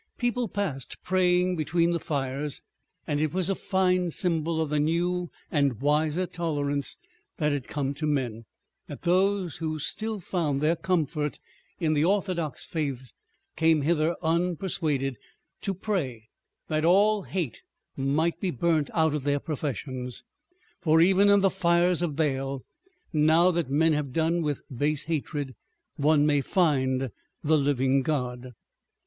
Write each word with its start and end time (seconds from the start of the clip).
People 0.17 0.47
passed 0.47 0.99
praying 1.03 1.55
between 1.57 1.91
the 1.91 1.99
fires, 1.99 2.63
and 3.05 3.19
it 3.19 3.35
was 3.35 3.51
a 3.51 3.53
fine 3.53 4.09
symbol 4.09 4.59
of 4.59 4.71
the 4.71 4.79
new 4.79 5.29
and 5.51 5.79
wiser 5.79 6.25
tolerance 6.25 6.97
that 7.37 7.51
had 7.51 7.67
come 7.67 7.93
to 7.93 8.07
men, 8.07 8.45
that 8.87 9.03
those 9.03 9.57
who 9.57 9.77
still 9.77 10.19
found 10.19 10.59
their 10.59 10.75
comfort 10.75 11.37
in 11.79 11.93
the 11.93 12.03
orthodox 12.03 12.65
faiths 12.65 13.13
came 13.55 13.83
hither 13.83 14.15
unpersuaded, 14.23 15.19
to 15.61 15.71
pray 15.75 16.29
that 16.67 16.83
all 16.83 17.21
hate 17.21 17.61
might 17.95 18.39
be 18.39 18.49
burnt 18.49 18.89
out 18.95 19.13
of 19.13 19.23
their 19.23 19.39
professions. 19.39 20.23
For 20.79 20.99
even 20.99 21.29
in 21.29 21.41
the 21.41 21.51
fires 21.51 22.01
of 22.01 22.15
Baal, 22.15 22.65
now 23.13 23.51
that 23.51 23.69
men 23.69 23.93
have 23.93 24.13
done 24.13 24.41
with 24.41 24.63
base 24.75 25.03
hatred, 25.03 25.53
one 25.95 26.25
may 26.25 26.41
find 26.41 27.11
the 27.43 27.57
living 27.59 28.01
God. 28.01 28.55